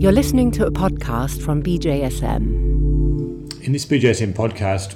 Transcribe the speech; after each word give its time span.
You're 0.00 0.12
listening 0.12 0.50
to 0.52 0.64
a 0.64 0.70
podcast 0.70 1.42
from 1.42 1.62
BJSM. 1.62 3.62
In 3.62 3.72
this 3.72 3.84
BJSM 3.84 4.32
podcast, 4.32 4.94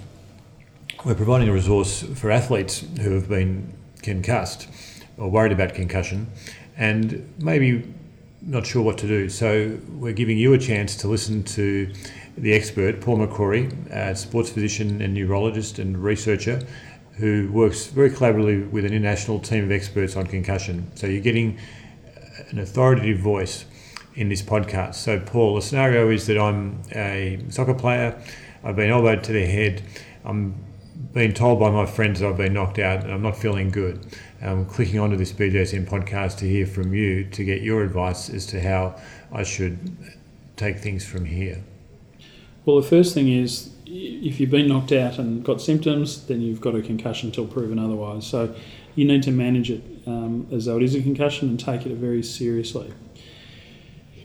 we're 1.04 1.14
providing 1.14 1.50
a 1.50 1.52
resource 1.52 2.04
for 2.14 2.30
athletes 2.30 2.86
who 3.02 3.10
have 3.10 3.28
been 3.28 3.70
concussed 4.00 4.66
or 5.18 5.28
worried 5.28 5.52
about 5.52 5.74
concussion 5.74 6.28
and 6.78 7.30
maybe 7.38 7.94
not 8.40 8.66
sure 8.66 8.80
what 8.80 8.96
to 8.96 9.06
do. 9.06 9.28
So 9.28 9.78
we're 9.90 10.14
giving 10.14 10.38
you 10.38 10.54
a 10.54 10.58
chance 10.58 10.96
to 10.96 11.08
listen 11.08 11.42
to 11.42 11.92
the 12.38 12.54
expert, 12.54 13.02
Paul 13.02 13.18
McCrory, 13.18 13.90
a 13.90 14.16
sports 14.16 14.48
physician 14.48 15.02
and 15.02 15.12
neurologist 15.12 15.78
and 15.78 16.02
researcher 16.02 16.62
who 17.18 17.50
works 17.52 17.88
very 17.88 18.08
collaboratively 18.08 18.70
with 18.70 18.86
an 18.86 18.94
international 18.94 19.38
team 19.38 19.64
of 19.64 19.70
experts 19.70 20.16
on 20.16 20.26
concussion. 20.26 20.90
So 20.94 21.06
you're 21.06 21.20
getting 21.20 21.58
an 22.48 22.58
authoritative 22.58 23.18
voice 23.18 23.66
in 24.14 24.28
this 24.28 24.42
podcast. 24.42 24.94
So, 24.94 25.20
Paul, 25.20 25.56
the 25.56 25.62
scenario 25.62 26.10
is 26.10 26.26
that 26.26 26.38
I'm 26.38 26.80
a 26.92 27.44
soccer 27.48 27.74
player, 27.74 28.20
I've 28.62 28.76
been 28.76 28.90
elbowed 28.90 29.24
to 29.24 29.32
the 29.32 29.44
head, 29.44 29.82
I'm 30.24 30.54
being 31.12 31.32
told 31.32 31.60
by 31.60 31.70
my 31.70 31.86
friends 31.86 32.20
that 32.20 32.28
I've 32.28 32.36
been 32.36 32.54
knocked 32.54 32.78
out 32.78 33.04
and 33.04 33.12
I'm 33.12 33.22
not 33.22 33.36
feeling 33.36 33.70
good. 33.70 34.06
I'm 34.40 34.66
clicking 34.66 34.98
onto 34.98 35.16
this 35.16 35.32
BJSM 35.32 35.86
podcast 35.86 36.38
to 36.38 36.48
hear 36.48 36.66
from 36.66 36.94
you 36.94 37.24
to 37.30 37.44
get 37.44 37.62
your 37.62 37.82
advice 37.82 38.28
as 38.28 38.46
to 38.46 38.60
how 38.60 39.00
I 39.32 39.42
should 39.42 39.96
take 40.56 40.78
things 40.78 41.06
from 41.06 41.24
here. 41.24 41.62
Well, 42.64 42.80
the 42.80 42.86
first 42.86 43.14
thing 43.14 43.28
is 43.28 43.70
if 43.86 44.40
you've 44.40 44.50
been 44.50 44.68
knocked 44.68 44.92
out 44.92 45.18
and 45.18 45.44
got 45.44 45.60
symptoms, 45.60 46.26
then 46.26 46.40
you've 46.40 46.60
got 46.60 46.74
a 46.74 46.82
concussion 46.82 47.28
until 47.28 47.46
proven 47.46 47.78
otherwise. 47.78 48.26
So 48.26 48.54
you 48.94 49.04
need 49.04 49.22
to 49.24 49.30
manage 49.30 49.70
it 49.70 49.82
um, 50.06 50.46
as 50.52 50.64
though 50.64 50.76
it 50.76 50.82
is 50.82 50.94
a 50.94 51.02
concussion 51.02 51.48
and 51.48 51.60
take 51.60 51.86
it 51.86 51.94
very 51.94 52.22
seriously. 52.22 52.92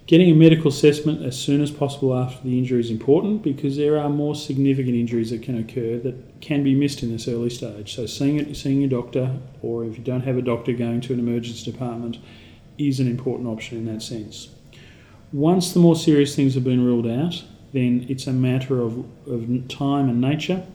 Getting 0.10 0.32
a 0.32 0.34
medical 0.34 0.70
assessment 0.70 1.24
as 1.24 1.38
soon 1.38 1.62
as 1.62 1.70
possible 1.70 2.18
after 2.18 2.42
the 2.44 2.58
injury 2.58 2.80
is 2.80 2.90
important 2.90 3.44
because 3.44 3.78
there 3.78 4.00
are 4.00 4.10
more 4.10 4.34
significant 4.34 4.96
injuries 4.96 5.30
that 5.30 5.44
can 5.44 5.56
occur 5.56 6.00
that 6.00 6.42
can 6.42 6.64
be 6.64 6.74
missed 6.74 7.04
in 7.04 7.12
this 7.12 7.28
early 7.28 7.52
stage. 7.52 7.94
So, 7.94 8.08
seeing 8.08 8.38
it, 8.38 8.58
seeing 8.58 8.82
your 8.82 8.90
doctor, 8.90 9.38
or 9.62 9.86
if 9.86 10.00
you 10.00 10.04
don't 10.04 10.24
have 10.24 10.36
a 10.36 10.42
doctor, 10.42 10.74
going 10.74 11.02
to 11.02 11.14
an 11.14 11.20
emergency 11.20 11.72
department 11.72 12.18
is 12.80 13.00
an 13.00 13.08
important 13.08 13.48
option 13.48 13.78
in 13.78 13.86
that 13.86 14.02
sense. 14.02 14.50
Once 15.32 15.74
the 15.74 15.80
more 15.80 15.96
serious 15.96 16.36
things 16.36 16.56
have 16.56 16.64
been 16.64 16.84
ruled 16.84 17.06
out, 17.06 17.44
then 17.74 18.08
it's 18.10 18.26
a 18.26 18.34
matter 18.34 18.82
of, 18.82 19.06
of 19.28 19.68
time 19.68 20.10
and 20.10 20.20
nature 20.20 20.66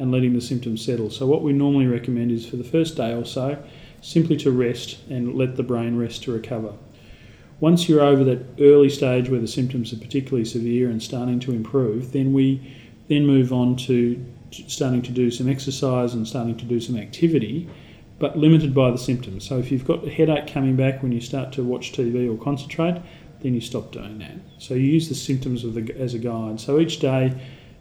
and 0.00 0.10
letting 0.10 0.32
the 0.32 0.40
symptoms 0.40 0.84
settle. 0.84 1.10
So, 1.10 1.26
what 1.26 1.42
we 1.42 1.52
normally 1.52 1.86
recommend 1.86 2.32
is 2.32 2.44
for 2.44 2.56
the 2.56 2.64
first 2.64 2.96
day 2.96 3.14
or 3.14 3.24
so, 3.24 3.62
simply 4.02 4.36
to 4.38 4.50
rest 4.50 4.98
and 5.08 5.36
let 5.36 5.54
the 5.54 5.62
brain 5.62 5.96
rest 5.96 6.24
to 6.24 6.32
recover. 6.32 6.72
Once 7.60 7.88
you're 7.88 8.00
over 8.00 8.24
that 8.24 8.42
early 8.58 8.88
stage 8.88 9.28
where 9.28 9.40
the 9.40 9.46
symptoms 9.46 9.92
are 9.92 9.98
particularly 9.98 10.44
severe 10.44 10.88
and 10.88 11.02
starting 11.02 11.38
to 11.38 11.52
improve, 11.52 12.12
then 12.12 12.32
we 12.32 12.74
then 13.08 13.26
move 13.26 13.52
on 13.52 13.76
to 13.76 14.24
starting 14.50 15.02
to 15.02 15.12
do 15.12 15.30
some 15.30 15.48
exercise 15.48 16.14
and 16.14 16.26
starting 16.26 16.56
to 16.56 16.64
do 16.64 16.80
some 16.80 16.96
activity, 16.96 17.68
but 18.18 18.36
limited 18.38 18.74
by 18.74 18.90
the 18.90 18.98
symptoms. 18.98 19.46
So 19.46 19.58
if 19.58 19.70
you've 19.70 19.86
got 19.86 20.06
a 20.06 20.10
headache 20.10 20.46
coming 20.46 20.74
back 20.74 21.02
when 21.02 21.12
you 21.12 21.20
start 21.20 21.52
to 21.52 21.62
watch 21.62 21.92
TV 21.92 22.32
or 22.32 22.42
concentrate, 22.42 23.00
then 23.42 23.54
you 23.54 23.60
stop 23.60 23.92
doing 23.92 24.18
that. 24.18 24.36
So 24.58 24.74
you 24.74 24.86
use 24.86 25.08
the 25.08 25.14
symptoms 25.14 25.62
the, 25.62 25.94
as 25.98 26.14
a 26.14 26.18
guide. 26.18 26.60
So 26.60 26.80
each 26.80 26.98
day, 26.98 27.38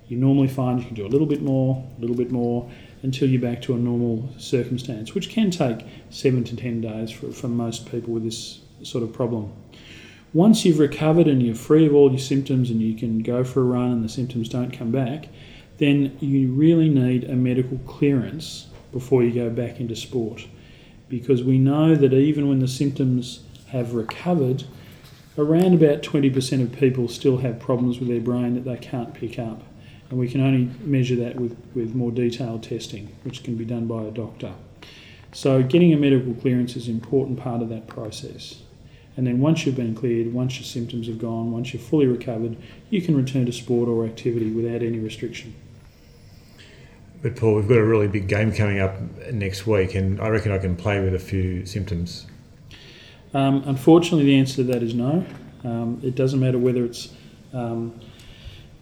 you 0.10 0.18
normally 0.18 0.48
find 0.48 0.80
you 0.80 0.86
can 0.86 0.96
do 0.96 1.06
a 1.06 1.08
little 1.08 1.28
bit 1.28 1.42
more, 1.42 1.86
a 1.98 2.02
little 2.02 2.16
bit 2.16 2.32
more, 2.32 2.70
until 3.04 3.30
you're 3.30 3.42
back 3.42 3.62
to 3.62 3.76
a 3.76 3.78
normal 3.78 4.30
circumstance, 4.38 5.14
which 5.14 5.30
can 5.30 5.52
take 5.52 5.86
seven 6.10 6.44
to 6.46 6.56
ten 6.56 6.82
days 6.82 7.12
for, 7.12 7.32
for 7.32 7.48
most 7.48 7.90
people 7.90 8.14
with 8.14 8.24
this 8.24 8.60
sort 8.84 9.04
of 9.04 9.14
problem. 9.14 9.52
Once 10.34 10.64
you've 10.64 10.80
recovered 10.80 11.28
and 11.28 11.42
you're 11.42 11.56
free 11.56 11.88
of 11.88 11.96
all 11.96 12.12
your 12.12 12.20
symptoms 12.20 12.70
and 12.70 12.82
you 12.82 12.96
can 12.96 13.20
go 13.24 13.44
for 13.44 13.62
a 13.62 13.64
run 13.64 13.92
and 13.92 14.04
the 14.04 14.10
symptoms 14.10 14.48
don't 14.48 14.72
come 14.72 14.92
back, 14.92 15.28
then 15.78 16.16
you 16.20 16.52
really 16.52 16.90
need 16.90 17.24
a 17.24 17.36
medical 17.36 17.78
clearance 17.80 18.68
before 18.92 19.24
you 19.24 19.32
go 19.32 19.50
back 19.50 19.80
into 19.80 19.96
sport. 19.96 20.46
Because 21.08 21.44
we 21.44 21.58
know 21.58 21.96
that 21.96 22.14
even 22.14 22.48
when 22.48 22.60
the 22.60 22.68
symptoms 22.68 23.42
have 23.70 23.94
recovered, 23.94 24.66
around 25.38 25.74
about 25.74 26.04
20% 26.04 26.62
of 26.62 26.72
people 26.74 27.08
still 27.08 27.38
have 27.38 27.60
problems 27.60 28.00
with 28.00 28.10
their 28.10 28.20
brain 28.20 28.56
that 28.56 28.66
they 28.66 28.78
can't 28.78 29.14
pick 29.14 29.40
up. 29.40 29.64
And 30.10 30.20
we 30.20 30.28
can 30.28 30.42
only 30.42 30.70
measure 30.82 31.16
that 31.18 31.36
with, 31.38 31.58
with 31.74 31.96
more 31.96 32.12
detailed 32.12 32.64
testing, 32.64 33.16
which 33.24 33.44
can 33.44 33.56
be 33.56 33.66
done 33.66 33.88
by 33.88 34.04
a 34.04 34.12
doctor. 34.12 34.54
So, 35.32 35.62
getting 35.62 35.94
a 35.94 35.98
medical 35.98 36.34
clearance 36.34 36.76
is 36.76 36.88
an 36.88 36.96
important 36.96 37.40
part 37.40 37.62
of 37.62 37.70
that 37.70 37.88
process. 37.88 38.62
And 39.20 39.28
then 39.28 39.42
once 39.42 39.66
you've 39.66 39.76
been 39.76 39.96
cleared, 39.96 40.34
once 40.34 40.56
your 40.56 40.64
symptoms 40.64 41.08
have 41.08 41.20
gone, 41.20 41.52
once 41.52 41.74
you're 41.74 41.82
fully 41.82 42.08
recovered, 42.08 42.56
you 42.90 43.02
can 43.02 43.18
return 43.18 43.46
to 43.48 43.52
sport 43.52 43.90
or 43.90 44.06
activity 44.06 44.50
without 44.50 44.82
any 44.82 44.98
restriction. 44.98 45.54
But 47.22 47.36
Paul, 47.36 47.56
we've 47.56 47.68
got 47.68 47.80
a 47.80 47.84
really 47.84 48.08
big 48.08 48.30
game 48.30 48.54
coming 48.54 48.80
up 48.80 48.96
next 49.34 49.68
week, 49.68 49.94
and 49.94 50.22
I 50.22 50.30
reckon 50.30 50.54
I 50.54 50.58
can 50.58 50.78
play 50.78 51.04
with 51.04 51.14
a 51.16 51.20
few 51.20 51.66
symptoms. 51.66 52.28
Um, 53.34 53.62
unfortunately, 53.66 54.24
the 54.24 54.40
answer 54.40 54.56
to 54.56 54.64
that 54.72 54.82
is 54.82 54.94
no. 54.94 55.26
Um, 55.66 56.00
it 56.02 56.16
doesn't 56.16 56.40
matter 56.40 56.58
whether 56.58 56.86
it's 56.86 57.14
um, 57.52 58.00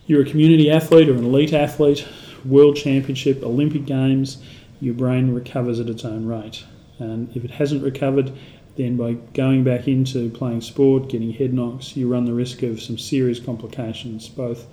you're 0.05 0.21
a 0.21 0.29
community 0.29 0.69
athlete 0.69 1.09
or 1.09 1.15
an 1.15 1.23
elite 1.23 1.53
athlete, 1.53 2.07
world 2.45 2.75
championship, 2.75 3.41
Olympic 3.41 3.87
Games, 3.87 4.37
your 4.81 4.93
brain 4.93 5.33
recovers 5.33 5.79
at 5.79 5.89
its 5.89 6.05
own 6.05 6.27
rate. 6.27 6.63
And 6.99 7.35
if 7.35 7.43
it 7.43 7.49
hasn't 7.49 7.83
recovered, 7.83 8.31
then 8.77 8.95
by 8.95 9.13
going 9.33 9.63
back 9.63 9.87
into 9.87 10.29
playing 10.29 10.61
sport, 10.61 11.09
getting 11.09 11.33
head 11.33 11.51
knocks, 11.51 11.97
you 11.97 12.07
run 12.07 12.25
the 12.25 12.33
risk 12.33 12.61
of 12.61 12.81
some 12.81 12.97
serious 12.97 13.39
complications, 13.39 14.29
both 14.29 14.67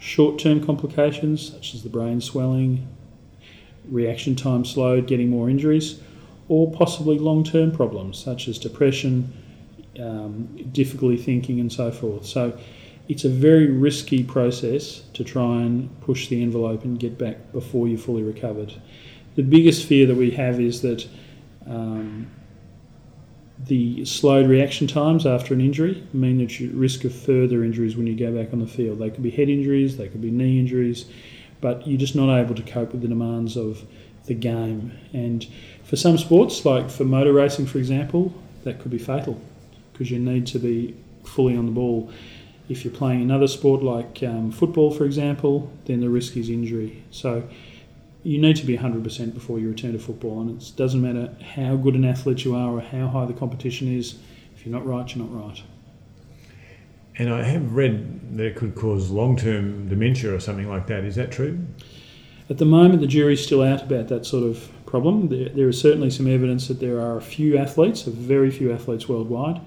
short 0.00 0.38
term 0.38 0.64
complications 0.64 1.52
such 1.52 1.74
as 1.74 1.82
the 1.82 1.88
brain 1.90 2.20
swelling, 2.20 2.88
reaction 3.88 4.34
time 4.34 4.64
slowed, 4.64 5.06
getting 5.06 5.28
more 5.28 5.50
injuries, 5.50 6.00
or 6.48 6.72
possibly 6.72 7.18
long 7.18 7.44
term 7.44 7.70
problems 7.70 8.18
such 8.18 8.48
as 8.48 8.58
depression, 8.58 9.30
um, 10.00 10.46
difficulty 10.72 11.18
thinking, 11.18 11.60
and 11.60 11.70
so 11.70 11.90
forth. 11.92 12.24
So 12.24 12.58
it's 13.06 13.24
a 13.24 13.28
very 13.28 13.66
risky 13.66 14.24
process 14.24 15.02
to 15.12 15.24
try 15.24 15.60
and 15.60 16.00
push 16.00 16.28
the 16.28 16.42
envelope 16.42 16.84
and 16.84 16.98
get 16.98 17.18
back 17.18 17.52
before 17.52 17.86
you're 17.86 17.98
fully 17.98 18.22
recovered. 18.22 18.72
The 19.34 19.42
biggest 19.42 19.86
fear 19.86 20.06
that 20.06 20.16
we 20.16 20.30
have 20.30 20.58
is 20.58 20.80
that. 20.80 21.06
Um, 21.66 22.30
the 23.66 24.04
slowed 24.04 24.48
reaction 24.48 24.86
times 24.86 25.24
after 25.24 25.54
an 25.54 25.60
injury 25.60 26.02
mean 26.12 26.38
that 26.38 26.58
you 26.58 26.70
risk 26.74 27.04
of 27.04 27.14
further 27.14 27.62
injuries 27.62 27.96
when 27.96 28.06
you 28.06 28.16
go 28.16 28.36
back 28.36 28.52
on 28.52 28.58
the 28.58 28.66
field. 28.66 28.98
They 28.98 29.10
could 29.10 29.22
be 29.22 29.30
head 29.30 29.48
injuries, 29.48 29.96
they 29.96 30.08
could 30.08 30.20
be 30.20 30.30
knee 30.30 30.58
injuries, 30.58 31.06
but 31.60 31.86
you're 31.86 31.98
just 31.98 32.16
not 32.16 32.36
able 32.36 32.54
to 32.54 32.62
cope 32.62 32.92
with 32.92 33.02
the 33.02 33.08
demands 33.08 33.56
of 33.56 33.84
the 34.26 34.34
game. 34.34 34.92
And 35.12 35.46
for 35.84 35.96
some 35.96 36.18
sports, 36.18 36.64
like 36.64 36.90
for 36.90 37.04
motor 37.04 37.32
racing, 37.32 37.66
for 37.66 37.78
example, 37.78 38.34
that 38.64 38.80
could 38.80 38.90
be 38.90 38.98
fatal 38.98 39.40
because 39.92 40.10
you 40.10 40.18
need 40.18 40.46
to 40.48 40.58
be 40.58 40.96
fully 41.24 41.56
on 41.56 41.66
the 41.66 41.72
ball. 41.72 42.10
If 42.68 42.84
you're 42.84 42.94
playing 42.94 43.22
another 43.22 43.48
sport 43.48 43.82
like 43.82 44.22
um, 44.22 44.50
football, 44.50 44.90
for 44.90 45.04
example, 45.04 45.72
then 45.84 46.00
the 46.00 46.08
risk 46.08 46.36
is 46.36 46.48
injury. 46.48 47.04
So 47.10 47.48
you 48.22 48.40
need 48.40 48.56
to 48.56 48.66
be 48.66 48.76
100% 48.76 49.34
before 49.34 49.58
you 49.58 49.68
return 49.68 49.92
to 49.92 49.98
football, 49.98 50.40
and 50.40 50.60
it 50.60 50.72
doesn't 50.76 51.00
matter 51.00 51.34
how 51.54 51.76
good 51.76 51.94
an 51.94 52.04
athlete 52.04 52.44
you 52.44 52.54
are 52.54 52.70
or 52.70 52.80
how 52.80 53.08
high 53.08 53.26
the 53.26 53.32
competition 53.32 53.88
is. 53.92 54.16
If 54.54 54.64
you're 54.64 54.74
not 54.74 54.86
right, 54.86 55.14
you're 55.14 55.26
not 55.26 55.34
right. 55.34 55.62
And 57.18 57.32
I 57.32 57.42
have 57.42 57.74
read 57.74 58.36
that 58.36 58.46
it 58.46 58.56
could 58.56 58.74
cause 58.74 59.10
long 59.10 59.36
term 59.36 59.88
dementia 59.88 60.34
or 60.34 60.40
something 60.40 60.68
like 60.68 60.86
that. 60.86 61.04
Is 61.04 61.16
that 61.16 61.32
true? 61.32 61.66
At 62.48 62.58
the 62.58 62.64
moment, 62.64 63.00
the 63.00 63.06
jury's 63.06 63.44
still 63.44 63.62
out 63.62 63.82
about 63.82 64.08
that 64.08 64.24
sort 64.24 64.44
of 64.44 64.68
problem. 64.86 65.28
There, 65.28 65.48
there 65.48 65.68
is 65.68 65.80
certainly 65.80 66.10
some 66.10 66.26
evidence 66.26 66.68
that 66.68 66.80
there 66.80 67.00
are 67.00 67.16
a 67.16 67.22
few 67.22 67.58
athletes, 67.58 68.06
a 68.06 68.10
very 68.10 68.50
few 68.50 68.72
athletes 68.72 69.08
worldwide, 69.08 69.60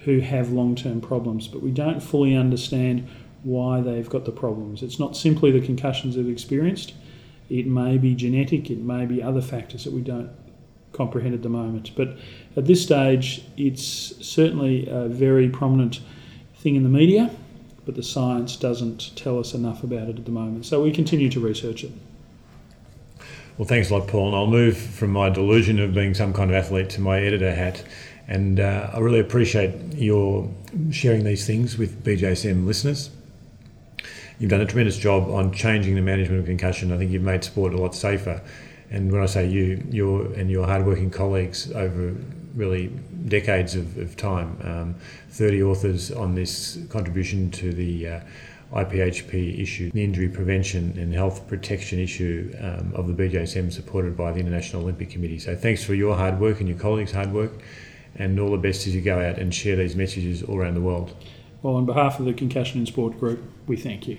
who 0.00 0.20
have 0.20 0.50
long 0.50 0.74
term 0.74 1.00
problems, 1.00 1.48
but 1.48 1.62
we 1.62 1.70
don't 1.70 2.02
fully 2.02 2.34
understand 2.34 3.06
why 3.42 3.80
they've 3.80 4.08
got 4.08 4.24
the 4.24 4.32
problems. 4.32 4.82
It's 4.82 4.98
not 4.98 5.16
simply 5.16 5.50
the 5.50 5.64
concussions 5.64 6.16
they've 6.16 6.28
experienced 6.28 6.92
it 7.50 7.66
may 7.66 7.98
be 7.98 8.14
genetic, 8.14 8.70
it 8.70 8.78
may 8.78 9.04
be 9.04 9.22
other 9.22 9.42
factors 9.42 9.84
that 9.84 9.92
we 9.92 10.00
don't 10.00 10.30
comprehend 10.92 11.34
at 11.34 11.42
the 11.42 11.48
moment. 11.48 11.90
But 11.96 12.16
at 12.56 12.66
this 12.66 12.82
stage, 12.82 13.44
it's 13.56 14.14
certainly 14.26 14.88
a 14.88 15.08
very 15.08 15.48
prominent 15.48 16.00
thing 16.56 16.76
in 16.76 16.82
the 16.82 16.88
media, 16.88 17.30
but 17.84 17.94
the 17.94 18.02
science 18.02 18.56
doesn't 18.56 19.16
tell 19.16 19.38
us 19.38 19.54
enough 19.54 19.82
about 19.82 20.08
it 20.08 20.18
at 20.18 20.24
the 20.24 20.30
moment. 20.30 20.66
So 20.66 20.82
we 20.82 20.92
continue 20.92 21.28
to 21.30 21.40
research 21.40 21.84
it. 21.84 21.92
Well, 23.58 23.68
thanks 23.68 23.90
a 23.90 23.96
lot, 23.96 24.08
Paul. 24.08 24.28
And 24.28 24.36
I'll 24.36 24.46
move 24.46 24.76
from 24.76 25.10
my 25.10 25.28
delusion 25.28 25.80
of 25.80 25.92
being 25.92 26.14
some 26.14 26.32
kind 26.32 26.50
of 26.50 26.56
athlete 26.56 26.88
to 26.90 27.00
my 27.00 27.20
editor 27.20 27.54
hat. 27.54 27.84
And 28.26 28.60
uh, 28.60 28.90
I 28.94 29.00
really 29.00 29.20
appreciate 29.20 29.74
your 29.94 30.48
sharing 30.90 31.24
these 31.24 31.46
things 31.46 31.76
with 31.76 32.02
BJSM 32.04 32.64
listeners. 32.64 33.10
You've 34.40 34.48
done 34.48 34.62
a 34.62 34.66
tremendous 34.66 34.96
job 34.96 35.28
on 35.28 35.52
changing 35.52 35.96
the 35.96 36.00
management 36.00 36.40
of 36.40 36.46
concussion. 36.46 36.92
I 36.92 36.96
think 36.96 37.10
you've 37.10 37.22
made 37.22 37.44
sport 37.44 37.74
a 37.74 37.76
lot 37.76 37.94
safer. 37.94 38.40
And 38.90 39.12
when 39.12 39.22
I 39.22 39.26
say 39.26 39.46
you, 39.46 39.86
your 39.90 40.32
and 40.32 40.50
your 40.50 40.66
hardworking 40.66 41.10
colleagues 41.10 41.70
over 41.72 42.16
really 42.54 42.86
decades 43.26 43.74
of, 43.74 43.98
of 43.98 44.16
time. 44.16 44.58
Um, 44.64 44.94
30 45.28 45.62
authors 45.62 46.10
on 46.10 46.34
this 46.34 46.78
contribution 46.88 47.50
to 47.50 47.70
the 47.70 48.08
uh, 48.08 48.20
IPHP 48.72 49.60
issue, 49.60 49.90
the 49.90 50.02
injury 50.02 50.30
prevention 50.30 50.96
and 50.98 51.12
health 51.12 51.46
protection 51.46 51.98
issue 51.98 52.50
um, 52.62 52.94
of 52.94 53.08
the 53.08 53.12
BJSM 53.12 53.70
supported 53.70 54.16
by 54.16 54.32
the 54.32 54.40
International 54.40 54.80
Olympic 54.80 55.10
Committee. 55.10 55.38
So 55.38 55.54
thanks 55.54 55.84
for 55.84 55.92
your 55.92 56.16
hard 56.16 56.40
work 56.40 56.60
and 56.60 56.68
your 56.68 56.78
colleagues' 56.78 57.12
hard 57.12 57.30
work 57.30 57.52
and 58.14 58.40
all 58.40 58.50
the 58.50 58.56
best 58.56 58.86
as 58.86 58.94
you 58.94 59.02
go 59.02 59.20
out 59.20 59.38
and 59.38 59.54
share 59.54 59.76
these 59.76 59.94
messages 59.94 60.42
all 60.42 60.56
around 60.56 60.76
the 60.76 60.80
world. 60.80 61.14
Well, 61.60 61.76
on 61.76 61.84
behalf 61.84 62.18
of 62.18 62.24
the 62.24 62.32
Concussion 62.32 62.80
in 62.80 62.86
Sport 62.86 63.20
Group, 63.20 63.42
we 63.66 63.76
thank 63.76 64.08
you. 64.08 64.18